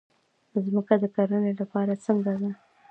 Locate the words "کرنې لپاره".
1.15-1.93